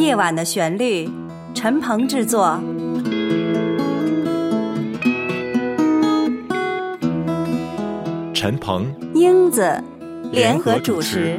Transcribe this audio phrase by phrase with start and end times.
[0.00, 1.06] 夜晚的旋律，
[1.52, 2.58] 陈鹏制作。
[8.32, 9.78] 陈鹏、英子
[10.32, 11.38] 联合主持。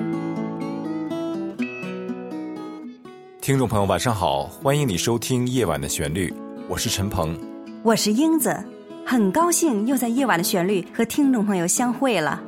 [3.42, 6.30] 听众朋友，晚上好，欢迎你收听《夜晚的旋律》，
[6.70, 7.36] 我是陈鹏，
[7.82, 8.56] 我是英子，
[9.04, 12.40] 很高兴又在《夜晚的旋律》和听众朋友相会了。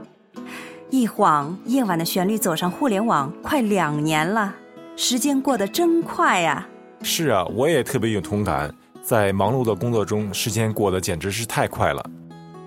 [0.91, 4.53] 一晃，《夜晚的旋律》走上互联网快两年了，
[4.95, 6.67] 时间过得真快呀！
[7.01, 12.03] 是啊，我也特别有同感，在忙碌的工作中，时间过得简直是太快了。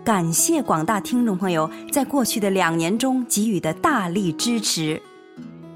[0.05, 5.01] 感谢广大听众朋友在过去的两年中给予的大力支持。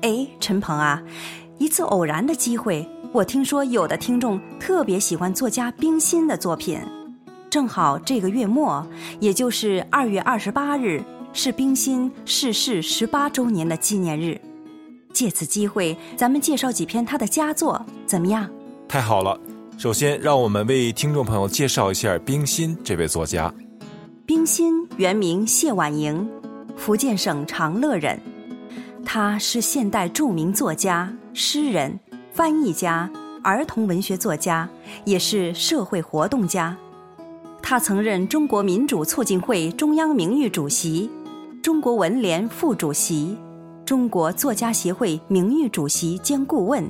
[0.02, 1.00] 哎，陈鹏啊，
[1.58, 6.80] 一次偶然的机会，我听说有的听众特别喜欢作家冰心的作品，
[7.48, 8.84] 正好这个月末，
[9.20, 14.40] 也就是二月二十八日，是冰心逝世十八周年的纪念日。
[15.12, 18.48] 借此机会，咱们介绍几篇他的佳作，怎么样？
[18.88, 19.38] 太好了！
[19.78, 23.52] 首先，让我们为听众朋友介绍一下冰心这位作家。
[24.26, 26.28] 冰心原名谢婉莹，
[26.76, 28.20] 福建省长乐人。
[29.04, 31.98] 他是现代著名作家、诗人、
[32.32, 33.10] 翻译家、
[33.42, 34.68] 儿童文学作家，
[35.04, 36.76] 也是社会活动家。
[37.62, 41.10] 他曾任中国民主促进会中央名誉主席、
[41.62, 43.36] 中国文联副主席、
[43.90, 46.88] 中国作家协会名誉主席兼顾问、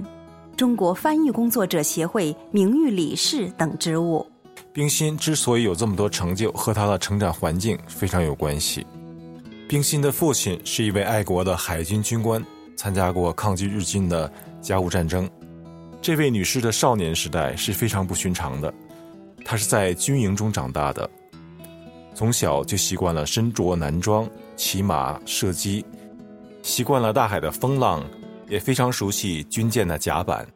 [0.54, 4.26] 中国翻译工作者协会名誉理事等职务。
[4.70, 8.86] 冰心之所以有这么多成就，和他的成长环境非常有关系。
[9.66, 12.44] 冰心的父亲是一位爱国的海军军官，
[12.76, 15.26] 参加过抗击日军的甲午战争。
[16.02, 18.70] 这位女士的少年时代是非常不寻常的，
[19.42, 21.08] 她是在军营中长大的，
[22.14, 25.82] 从小就习惯了身着男装、骑马、射击，
[26.62, 28.04] 习惯了大海的风浪，
[28.48, 30.46] 也非常熟悉军舰的甲板。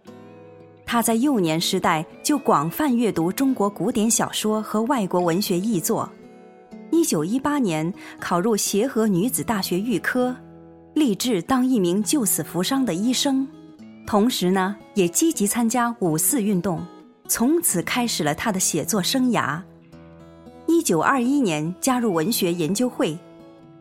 [0.86, 6.08] 他在幼年时代就广泛阅读中国古典小说和外国文学译作。
[6.90, 10.36] 一九一八年考入协和女子大学预科，
[10.94, 13.46] 立志当一名救死扶伤的医生。
[14.06, 16.84] 同时呢，也积极参加五四运动，
[17.26, 19.60] 从此开始了他的写作生涯。
[20.66, 23.18] 一九二一年加入文学研究会，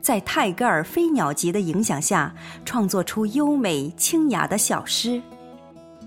[0.03, 5.19] 在泰戈尔《飞鸟集》的影响下，创作出优美清雅的小诗。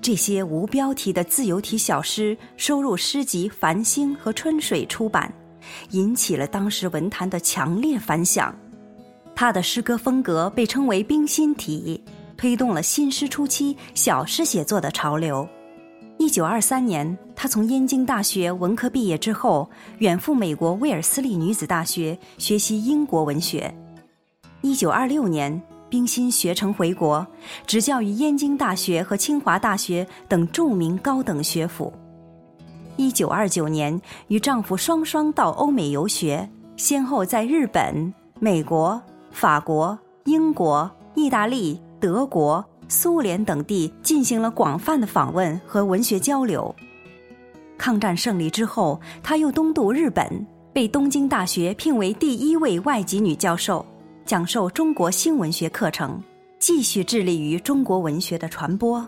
[0.03, 5.33] 这些无标题的自由体小诗收入诗集《繁星》和《春水》出版，
[5.93, 8.55] 引起了当时文坛的强烈反响。
[9.35, 12.05] 他的诗歌风格被称为“冰心体”，
[12.37, 15.49] 推动了新诗初期小诗写作的潮流。
[16.19, 19.71] 一九二三年，他从燕京大学文科毕业之后，
[20.01, 23.75] 远赴美国威尔斯利女子大学学习英国文学。
[24.63, 25.63] 一九二六年。
[25.89, 27.25] 冰心学成回国，
[27.65, 31.93] 执教于燕京大学和清华大学等著名高等学府。
[32.97, 36.47] 一九二九年，与丈夫双双到欧美游学，
[36.77, 39.01] 先后在日本、美国、
[39.31, 46.75] 法国、英国、意大利、德国、苏联等地进行了广泛的访问和文学交流。
[47.79, 53.87] 抗战胜利之后，她又东渡日本，被东京大学聘为第一位外籍女教授。
[54.27, 56.21] 讲授中国新文学课程，
[56.59, 59.07] 继续致力于中国文学的传播。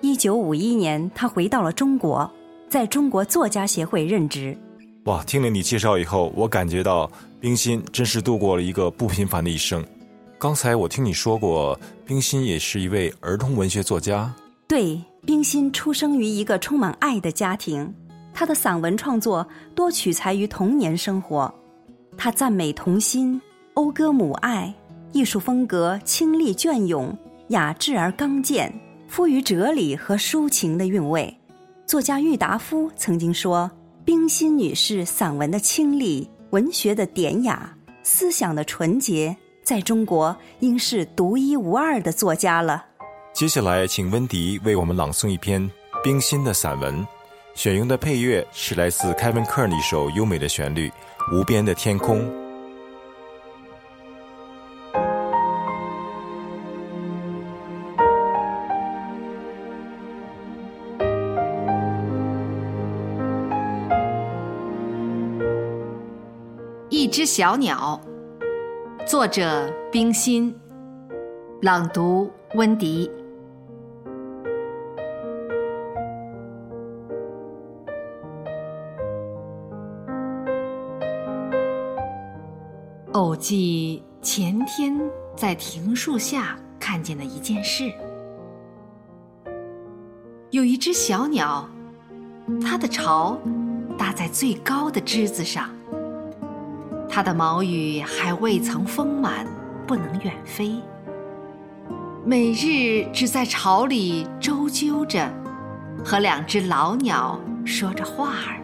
[0.00, 2.28] 一九五一年，他回到了中国，
[2.68, 4.58] 在中国作家协会任职。
[5.04, 7.08] 哇，听了你介绍以后，我感觉到
[7.38, 9.84] 冰心真是度过了一个不平凡的一生。
[10.40, 14.34] 刚才我听你说过，冰心也是一位儿童文学作家。
[14.66, 17.94] 对，冰心出生于一个充满爱的家庭，
[18.34, 21.52] 他的散文创作多取材于童年生活，
[22.16, 23.40] 他赞美童心。
[23.74, 24.72] 讴歌母爱，
[25.12, 27.16] 艺术风格清丽隽永、
[27.48, 28.70] 雅致而刚健，
[29.08, 31.34] 富于哲理和抒情的韵味。
[31.86, 33.70] 作家郁达夫曾经说
[34.04, 42.84] ：“冰心女士散文的清丽、文学的典雅、思想的纯洁，在中国应是独一无二的作家了。”
[43.32, 45.70] 接下来，请温迪为我们朗诵一篇
[46.04, 47.06] 冰心的散文，
[47.54, 50.90] 选用的配乐是来自凯文·科尔的一首优美的旋律
[51.34, 52.20] 《无边的天空》。
[67.22, 68.00] 只小鸟，
[69.06, 70.52] 作者冰心，
[71.60, 73.08] 朗读温迪。
[83.12, 85.00] 偶记前天
[85.36, 87.84] 在庭树下看见的一件事：
[90.50, 91.68] 有一只小鸟，
[92.60, 93.38] 它的巢
[93.96, 95.71] 搭在最高的枝子上，
[97.14, 99.46] 它的毛羽还未曾丰满，
[99.86, 100.80] 不能远飞。
[102.24, 105.30] 每日只在巢里周啾着，
[106.02, 108.56] 和两只老鸟说着话儿，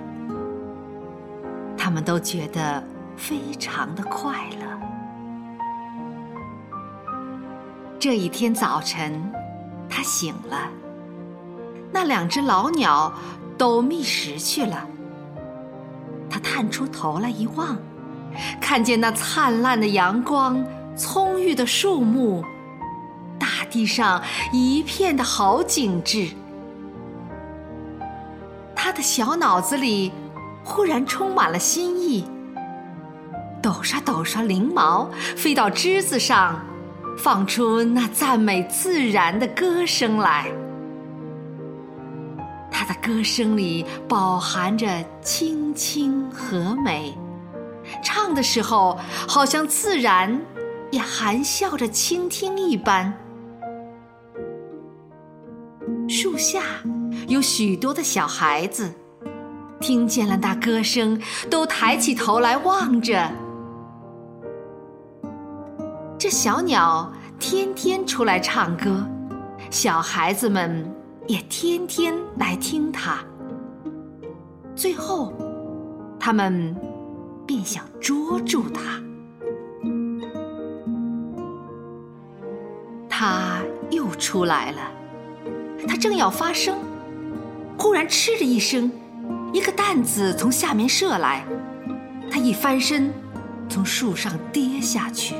[1.76, 2.82] 他们都觉得
[3.18, 4.66] 非常的快乐。
[7.98, 9.30] 这一天早晨，
[9.90, 10.70] 他醒了，
[11.92, 13.12] 那两只老鸟
[13.58, 14.86] 都觅食去了。
[16.30, 17.76] 他探出头来一望，
[18.60, 20.64] 看见那灿烂的阳光、
[20.96, 22.44] 葱郁的树木。
[23.38, 24.20] 大地上
[24.52, 26.28] 一片的好景致，
[28.74, 30.12] 他的小脑子里
[30.64, 32.24] 忽然充满了新意，
[33.62, 36.60] 抖刷抖刷翎毛，飞到枝子上，
[37.16, 40.46] 放出那赞美自然的歌声来。
[42.70, 44.86] 他的歌声里饱含着
[45.22, 47.16] 清清和美，
[48.02, 50.40] 唱的时候好像自然
[50.90, 53.12] 也含笑着倾听一般。
[56.08, 56.62] 树下
[57.26, 58.90] 有许多的小孩子，
[59.80, 61.20] 听见了那歌声，
[61.50, 63.30] 都抬起头来望着。
[66.18, 69.06] 这小鸟天天出来唱歌，
[69.70, 70.90] 小孩子们
[71.26, 73.18] 也天天来听它。
[74.74, 75.32] 最后，
[76.18, 76.74] 他们
[77.48, 79.02] 便想捉住它。
[83.08, 83.60] 它
[83.90, 84.92] 又出来了。
[85.88, 86.76] 他正要发声，
[87.78, 88.92] 忽然嗤的一声，
[89.54, 91.42] 一个弹子从下面射来，
[92.30, 93.10] 他一翻身，
[93.70, 95.34] 从树上跌下去。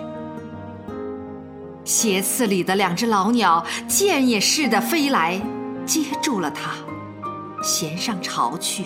[1.84, 5.40] 斜刺里的两只老鸟箭也似的飞来，
[5.84, 6.72] 接住了他，
[7.62, 8.84] 衔上巢去。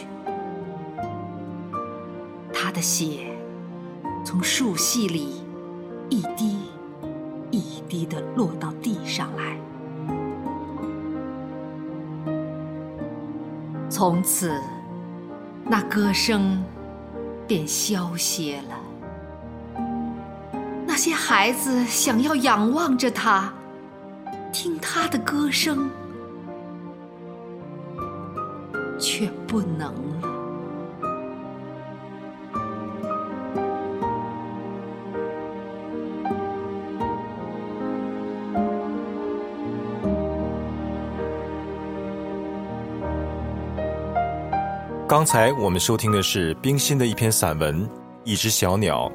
[2.73, 3.37] 的血
[4.25, 5.43] 从树隙里
[6.09, 6.59] 一滴
[7.51, 9.57] 一滴的落到地上来。
[13.89, 14.59] 从此，
[15.65, 16.65] 那歌声
[17.47, 19.83] 便消歇了。
[20.87, 23.53] 那些孩子想要仰望着他，
[24.51, 25.91] 听他的歌声，
[28.99, 30.32] 却不能了。
[45.13, 47.87] 刚才我们收听的是冰心的一篇散文
[48.25, 49.11] 《一只小鸟》。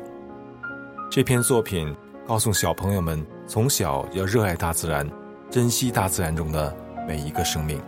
[1.09, 1.91] 这篇作品
[2.27, 5.09] 告诉小朋友们，从小要热爱大自然，
[5.49, 6.71] 珍惜大自然中的
[7.07, 7.81] 每一个生命。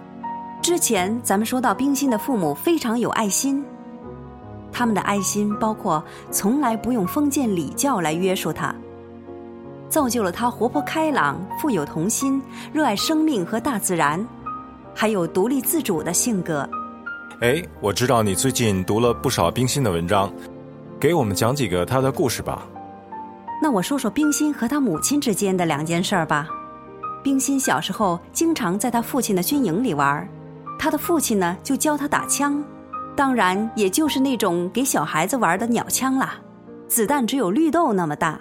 [0.59, 3.63] 之前咱们说到，冰心的父母非常有爱心，
[4.71, 8.73] 他们的爱心包括从来不用封建礼教来约束他，
[9.87, 12.41] 造就了他活泼开朗、富有童心、
[12.73, 14.27] 热爱生命和大自然，
[14.95, 16.67] 还有独立自主的性格。
[17.41, 20.29] 哎，我知道你最近读了不少冰心的文章，
[20.99, 22.67] 给我们讲几个她的故事吧。
[23.61, 26.49] 那我说说冰心和她母亲之间的两件事儿吧。
[27.23, 30.27] 冰心小时候经常在她父亲的军营里玩，
[30.77, 32.61] 她的父亲呢就教她打枪，
[33.15, 36.33] 当然也就是那种给小孩子玩的鸟枪啦，
[36.89, 38.37] 子弹只有绿豆那么大。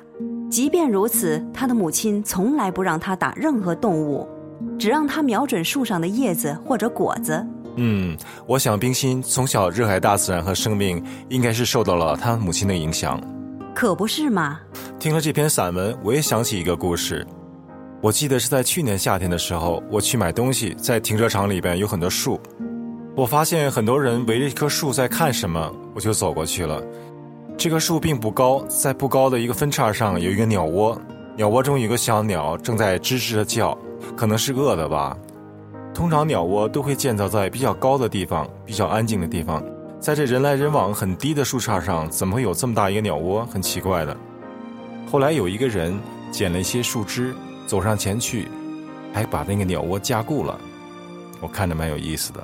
[0.51, 4.27] 即便如此，她的母亲从来不让她打任何动物，
[4.77, 7.47] 只让她瞄准树上的叶子或者果子。
[7.81, 13.23] 嗯，我想冰心从小热爱大自然和生命，应该是受到了他母亲的影响。
[13.73, 14.59] 可不是嘛！
[14.99, 17.25] 听了这篇散文，我也想起一个故事。
[18.03, 22.41] 我记得是在去年夏天的时候，我去买东西，在停车场里边有很多树，
[23.15, 26.83] 我发现很多人围着一棵树在看什么，我就走过去了。
[27.57, 31.01] 这棵树并不高，在不高的一个分叉上有一个鸟窝，
[31.37, 33.79] 鸟窝中有个小鸟正在吱吱的叫，
[34.17, 35.17] 可能是饿的吧。
[35.99, 39.61] 通常鸟窝都会建造在比较高的地方、比较安静的地方，
[39.99, 43.45] 在这人来人往很低的树杈上，怎么会有这么大一个鸟窝？
[43.47, 44.17] 很奇怪的。
[45.11, 45.99] 后来有一个人
[46.31, 47.35] 捡了一些树枝，
[47.67, 48.47] 走上前去，
[49.13, 50.57] 还把那个鸟窝加固了，
[51.41, 52.41] 我看着蛮有意思的。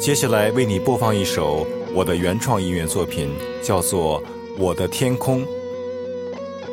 [0.00, 4.18] 接下来为你播放一首我的原创音乐作品，叫做
[4.56, 5.42] 《我的天空》。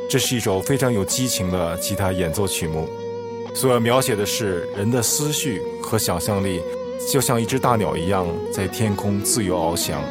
[0.10, 2.88] 这是一首非常有激情的吉他演奏曲目，
[3.54, 6.62] 所要描写的是人的思绪和想象力，
[7.12, 10.02] 就像一只大鸟一样在天空自由翱翔。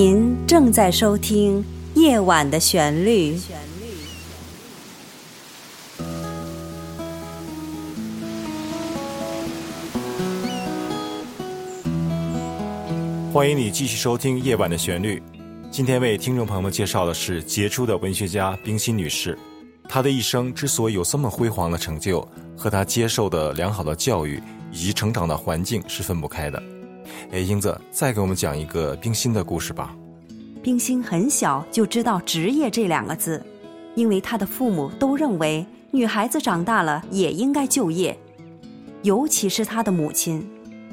[0.00, 1.60] 您正在收听
[2.00, 3.34] 《夜晚的旋律》。
[13.32, 15.18] 欢迎你继续收听《夜晚的旋律》。
[15.68, 19.36] 今天为听众朋友们介绍的是杰出的文学家冰心女士。
[19.88, 22.20] 她的一生之所以有这么辉煌的成就，
[22.56, 24.40] 和她接受的良好的教育
[24.70, 26.62] 以及成长的环境是分不开的。
[27.30, 29.94] 哎，英子，再给我们讲一个冰心的故事吧。
[30.62, 33.44] 冰心很小就知道“职业”这两个字，
[33.94, 38.18] 因为她的父母都认为女孩子长大了也应该就业，
[39.02, 40.46] 尤其是她的母亲，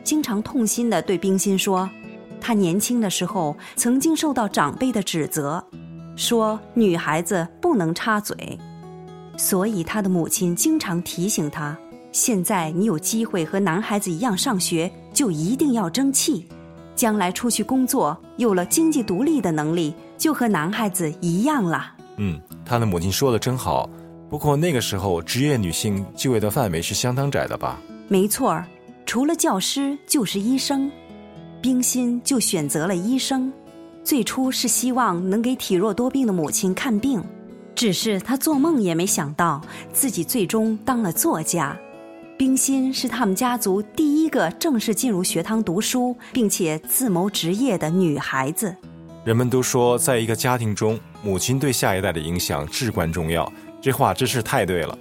[0.04, 1.90] 经常痛心地对冰心说，
[2.40, 5.64] 她年轻的时候曾经受到长辈的指责，
[6.16, 8.58] 说女孩子不能插嘴，
[9.36, 11.76] 所以她的母亲经常提醒她：
[12.12, 16.46] 现在你有机会和男孩子一样上学，就一定要争气。
[16.96, 21.92] 将来出去工作，有了经济独立的能力，就和男孩子一样了。
[22.18, 23.90] 嗯，他的母亲说的真好。
[24.30, 27.82] 不过那个时候，职业女性就业的范围是相当窄的吧？
[28.08, 28.66] 没错儿，
[29.06, 30.92] 除了教师就是医生。
[31.62, 33.52] 冰心就选择了医生。
[34.04, 37.22] 最初是希望能给体弱多病的母亲看病，
[37.74, 39.60] 只是她做梦也没想到
[39.92, 41.78] 自己最终当了作家。
[42.38, 48.76] 冰心是他们家族第一个正式进入学堂读书，并且自谋职业的女孩子。
[49.24, 53.50] 人们都说，在一个家庭中，母亲对下一代的影响至关重要。
[53.82, 54.98] 这话真是太对了。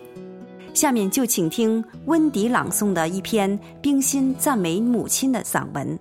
[0.72, 5.98] 下面就请听温迪朗诵的一篇冰心赞美母亲的散文。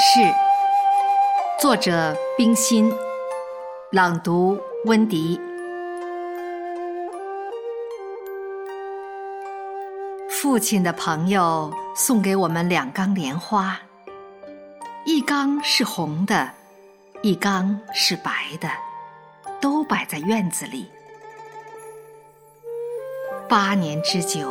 [0.00, 0.20] 事，
[1.60, 2.88] 作者冰心，
[3.90, 5.40] 朗读温迪。
[10.30, 13.76] 父亲的朋友送给我们两缸莲花，
[15.04, 16.48] 一缸是红的，
[17.22, 18.68] 一缸是白的，
[19.60, 20.88] 都摆在院子里。
[23.48, 24.48] 八年之久，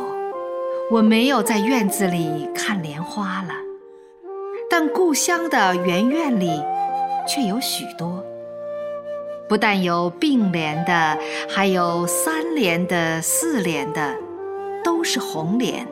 [0.90, 3.54] 我没有在院子里看莲花了。
[4.70, 6.62] 但故乡的园院里，
[7.26, 8.22] 却有许多。
[9.48, 14.14] 不但有并联的，还有三联的、四联的，
[14.84, 15.86] 都是红莲。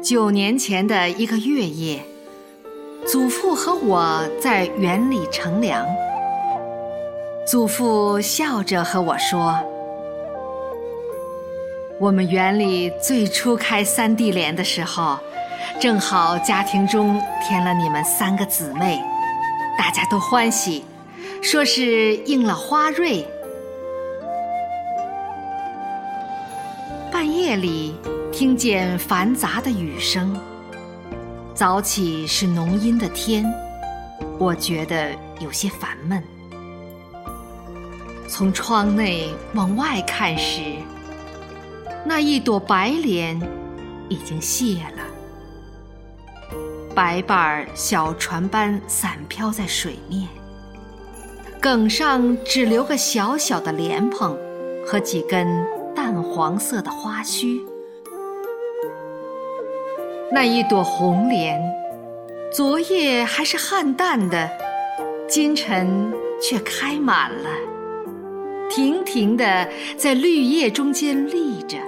[0.00, 2.00] 九年前的一个月夜，
[3.04, 5.84] 祖父和我在园里乘凉。
[7.44, 9.58] 祖父笑着和我说。
[12.00, 15.18] 我们园里最初开三地莲的时候，
[15.78, 18.98] 正好家庭中添了你们三个姊妹，
[19.76, 20.82] 大家都欢喜，
[21.42, 23.22] 说是应了花瑞。
[27.12, 27.94] 半夜里
[28.32, 30.34] 听见繁杂的雨声，
[31.52, 33.44] 早起是浓阴的天，
[34.38, 36.24] 我觉得有些烦闷。
[38.26, 40.62] 从窗内往外看时。
[42.04, 43.40] 那一朵白莲
[44.08, 45.04] 已经谢了，
[46.94, 50.26] 白瓣儿小船般散飘在水面，
[51.60, 54.36] 梗上只留个小小的莲蓬
[54.86, 55.46] 和几根
[55.94, 57.60] 淡黄色的花须。
[60.32, 61.60] 那一朵红莲，
[62.50, 64.50] 昨夜还是暗淡的，
[65.28, 66.10] 今晨
[66.40, 67.48] 却开满了，
[68.70, 71.78] 亭亭的在绿叶中间立着。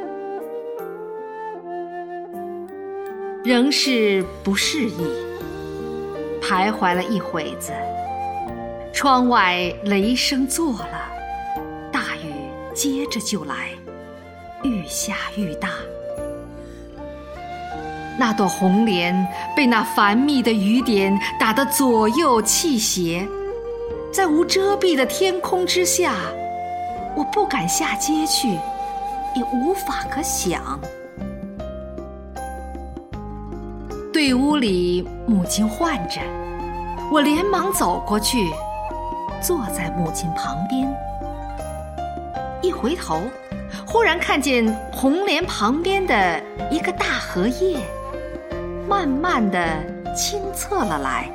[3.45, 5.05] 仍是不适宜，
[6.41, 7.73] 徘徊了一会子，
[8.93, 11.11] 窗外雷声作了，
[11.91, 12.33] 大雨
[12.73, 13.71] 接着就来，
[14.63, 15.71] 愈下愈大。
[18.17, 19.27] 那朵红莲
[19.57, 23.27] 被那繁密的雨点打得左右气斜，
[24.13, 26.15] 在无遮蔽的天空之下，
[27.17, 28.51] 我不敢下街去，
[29.35, 30.79] 也无法可想。
[34.13, 36.21] 对屋里母亲唤着，
[37.11, 38.51] 我连忙走过去，
[39.41, 40.87] 坐在母亲旁边。
[42.61, 43.23] 一回头，
[43.87, 46.39] 忽然看见红莲旁边的
[46.71, 47.79] 一个大荷叶，
[48.87, 49.83] 慢慢的
[50.15, 51.31] 清侧了来，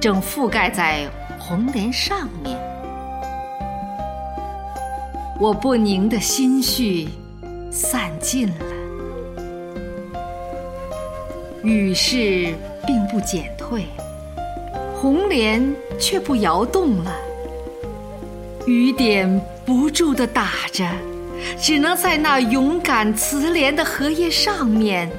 [0.00, 1.08] 正覆盖在
[1.40, 2.56] 红莲上面。
[5.40, 7.08] 我不宁的心绪
[7.72, 8.79] 散尽了。
[11.62, 12.54] 雨势
[12.86, 13.84] 并不减退，
[14.94, 17.14] 红莲却不摇动了。
[18.66, 20.88] 雨点不住地打着，
[21.60, 25.10] 只能在那勇敢慈怜的荷叶上面，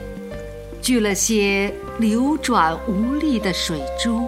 [0.81, 4.27] 聚了些流转无力的水珠。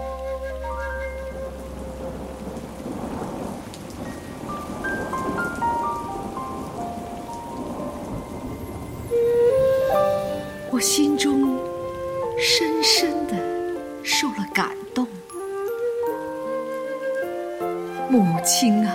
[18.34, 18.92] 母亲啊，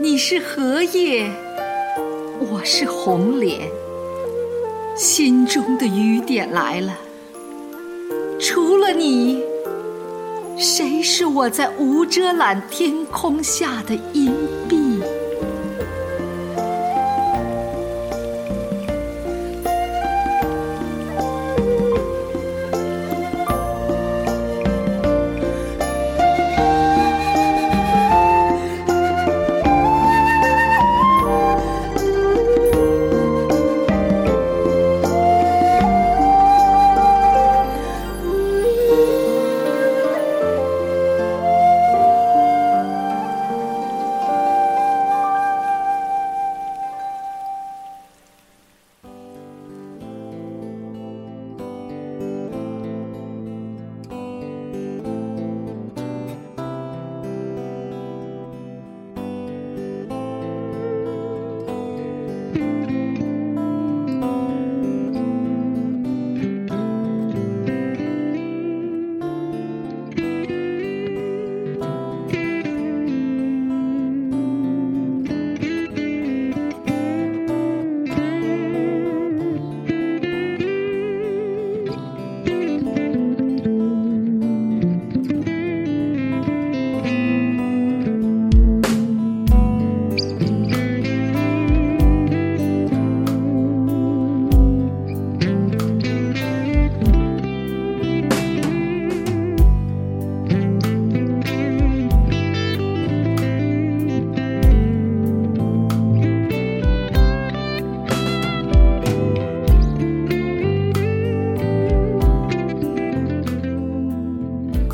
[0.00, 1.30] 你是荷叶，
[2.40, 3.68] 我是红莲，
[4.96, 6.96] 心中的雨点来了，
[8.40, 9.42] 除了你，
[10.56, 14.32] 谁是我在无遮拦天空下的影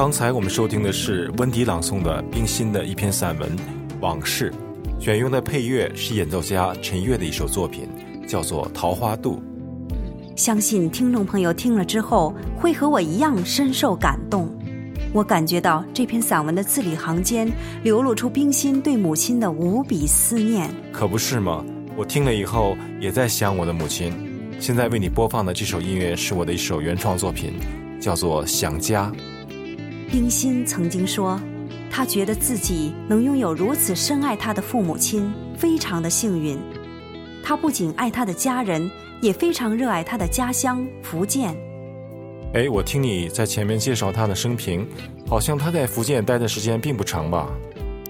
[0.05, 3.49] 刚才我们收听的是温迪朗诵的冰心的一篇散文
[4.03, 4.53] 《往事》，
[5.03, 7.88] 选用的配乐是演奏家陈悦的一首作品，
[8.29, 9.37] 叫做《桃花渡》。
[10.37, 14.55] 相信听众朋友听了之后会和我一样深受感动。
[15.14, 17.51] 我感觉到这篇散文的字里行间
[17.83, 20.69] 流露出冰心对母亲的无比思念。
[20.93, 21.64] 可不是吗？
[21.97, 24.12] 我听了以后也在想我的母亲。
[24.61, 27.55] 现在为你播放的这首音乐是我的一首原创作品，
[27.99, 29.11] 叫做《想家》。
[30.14, 31.40] 冰心曾经说，
[31.90, 36.57] 她觉得自己能拥有如此深爱她的父母亲，非常的幸运。
[37.42, 38.88] 她不仅爱她的家人，
[39.20, 41.53] 也非常热爱她的家乡福建。
[42.53, 44.87] 哎，我听你在前面介绍她的生平，
[45.29, 47.50] 好像她在福建待的时间并不长吧？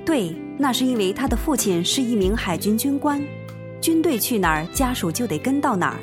[0.05, 3.19] 对，那是因为她的父亲是一名海军军官，
[3.81, 5.97] 军队去哪儿，家属就得跟到哪儿。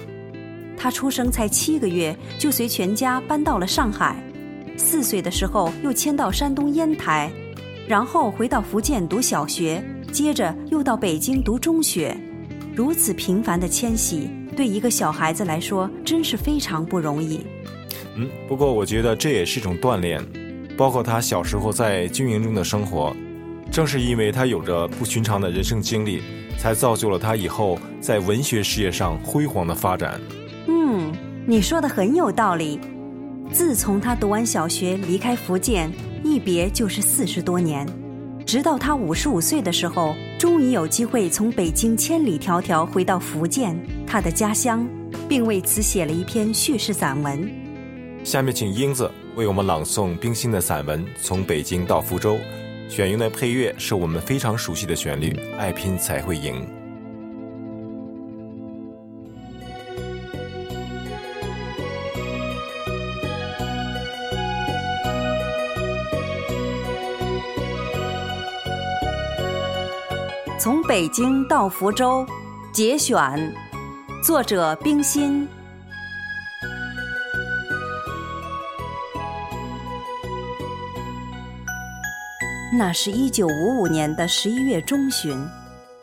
[0.76, 4.16] 她出生才七个月，就随全家搬到了上海。
[4.78, 7.32] 四岁的时候又迁到山东烟台，
[7.88, 12.16] 然后回到福建读小学，接着又到北京读中学。
[12.76, 17.42] 如此频繁的迁徙，对一个小孩子来说真是非常不容易。
[18.16, 20.22] 嗯，不过我觉得这也是一种锻炼，
[20.78, 23.16] 包括他小时候在军营中的生活，
[23.72, 26.22] 正是因为他有着不寻常的人生经历，
[26.58, 30.20] 才造就了他以后在文学事业上辉煌的发展。
[30.68, 31.12] 嗯，
[31.46, 32.80] 你说的很有道理。
[33.52, 35.92] 自从他读完小学离开福建，
[36.24, 37.86] 一别就是四十多年，
[38.46, 44.88] 直到他五十五岁的时候，终于有机会从北京千里迢迢回到福建，他的家乡，
[45.28, 47.50] 并为此写了一篇叙事散文。
[48.24, 52.36] 下面请英子为我们朗诵冰心的散文《从北京到福州》，
[52.88, 56.66] 选用的配乐是我们非常熟悉的旋律《爱拼才会赢》。
[70.62, 72.24] 从北京到福州，
[72.72, 73.52] 节选，
[74.24, 75.48] 作者冰心。
[82.78, 85.36] 那是一九五五年的十一月中旬，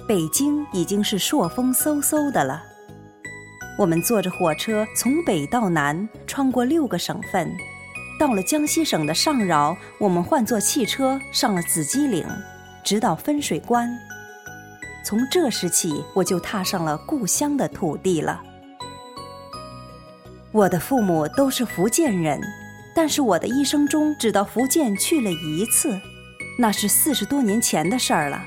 [0.09, 2.61] 北京已经是朔风嗖嗖的了。
[3.79, 7.49] 我们坐着火车从北到南，穿过六个省份，
[8.18, 12.27] 到了江西省的上饶，我们换坐汽车上了紫鸡岭，
[12.83, 13.88] 直到分水关。
[15.09, 18.42] 从这时起，我就踏上了故乡的土地了。
[20.53, 22.38] 我的父母都是福建人，
[22.94, 25.99] 但是我的一生中只到福建去了一次，
[26.59, 28.38] 那是四十多年前的事儿了。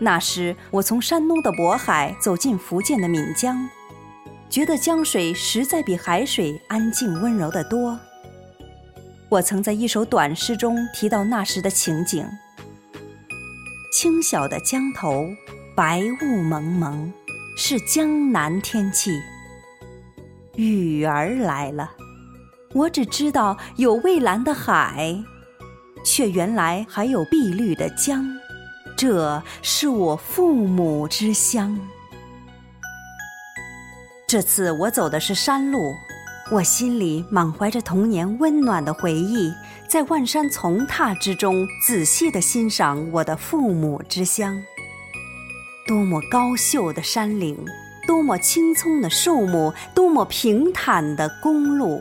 [0.00, 3.56] 那时我从山东的渤海走进福建的闽江，
[4.48, 7.96] 觉得江水实在比海水安静温柔得多。
[9.28, 12.26] 我曾在一首短诗中提到那时的情景：
[13.92, 15.28] 清晓的江头，
[15.80, 17.10] 白雾蒙蒙，
[17.56, 19.18] 是江南天气。
[20.56, 21.90] 雨儿来了，
[22.74, 25.18] 我只知道有蔚蓝的海，
[26.04, 28.26] 却原来还有碧绿的江。
[28.94, 31.80] 这是我父母之乡。
[34.28, 35.94] 这次我走的是山路。
[36.52, 39.50] 我心里满怀着童年温暖的回忆，
[39.88, 44.62] 在万山丛踏之中，仔细地欣赏我的父母之乡。
[45.90, 47.58] 多么高秀的山岭，
[48.06, 51.98] 多么青葱的树木，多么平坦的公路。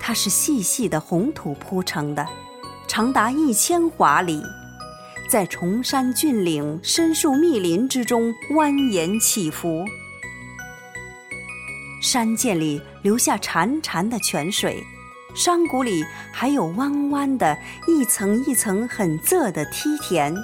[0.00, 2.26] 它是细细的红土铺成的，
[2.88, 4.42] 长达一千华里，
[5.30, 9.84] 在崇山峻岭、深树密林之中蜿蜒起伏。
[12.02, 14.82] 山涧里留下潺潺的泉水，
[15.36, 20.34] 山谷里还有弯弯的、一层一层很仄的梯田。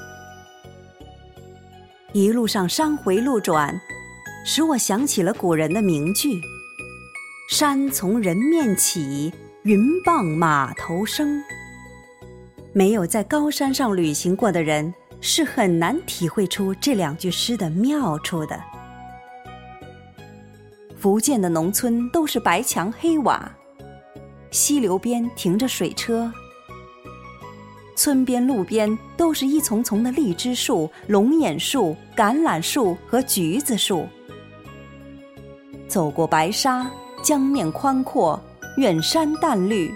[2.14, 3.76] 一路上山回路转，
[4.46, 6.40] 使我想起了古人的名句
[7.50, 9.32] ：“山从人面起，
[9.64, 11.42] 云傍马头生。”
[12.72, 18.62] 没有在高山上旅行过的人，是很难体会出这两句诗的妙处的。
[20.96, 23.52] 福建的农村都是白墙黑瓦，
[24.52, 26.32] 溪流边停着水车，
[27.96, 34.06] 村边路边都是一丛丛的荔枝树、龙眼树、橄榄树和橘子树。
[35.86, 36.90] 走过白沙，
[37.22, 38.42] 江面宽阔，
[38.78, 39.92] 远山淡绿，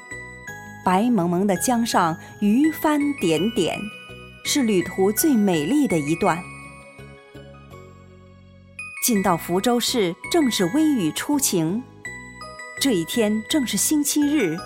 [0.84, 3.76] 白蒙蒙的江上鱼帆点点，
[4.44, 6.38] 是旅途最美丽的一段。
[9.04, 11.82] 进到福州市，正是微雨初晴。
[12.80, 14.56] 这一天正是星期日，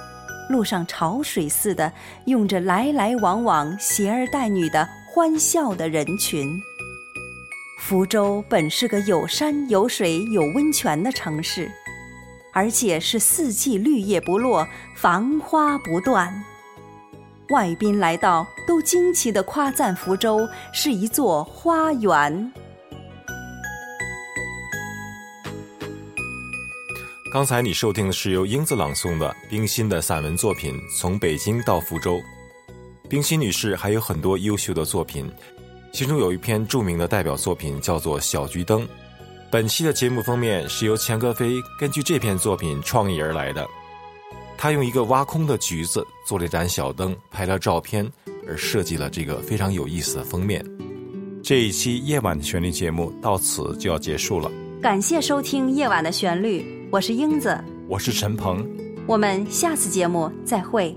[0.49, 1.93] 路上潮水似的
[2.27, 6.61] 涌着来来往往、携儿带女的欢笑的人群。
[7.79, 11.71] 福州本是个有山有水有温泉的城市，
[12.53, 16.33] 而且是四季绿叶不落、繁花不断。
[17.51, 22.53] 外宾来到，都惊奇地夸赞福州是一座花园。
[27.33, 32.17] 刚才你收听的是由英子朗诵的冰心的散文作品《从北京到福州》。
[33.09, 35.27] 冰心女士还有很多优秀的作品，
[35.95, 38.83] 其中有一篇著名的代表作品叫做《小桔灯》。
[39.51, 43.67] 本期的节目封面是由钱格飞根据这篇作品创意而来的，
[44.59, 48.07] 他用一个挖空的橘子做了一盏小灯，拍了照片，
[48.47, 50.63] 而设计了这个非常有意思的封面。
[51.43, 56.82] 这一期夜晚的旋律节目到此就要结束了，感谢收听夜晚的旋律。
[56.93, 58.69] 我是英子，我是陈鹏，
[59.07, 60.95] 我们下次节目再会。